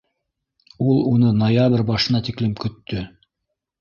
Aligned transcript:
Ул 0.85 1.03
уны 1.11 1.29
ноябрь 1.41 1.85
башына 1.93 2.23
тиклем 2.31 2.57
көттө. 2.65 3.05